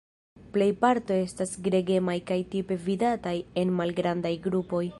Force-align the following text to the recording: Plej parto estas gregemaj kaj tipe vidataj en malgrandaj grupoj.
Plej 0.53 0.69
parto 0.85 1.17
estas 1.25 1.51
gregemaj 1.67 2.15
kaj 2.31 2.37
tipe 2.55 2.77
vidataj 2.87 3.35
en 3.65 3.75
malgrandaj 3.81 4.33
grupoj. 4.49 4.85